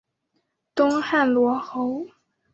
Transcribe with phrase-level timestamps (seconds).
[0.73, 2.07] 东汉罗侯。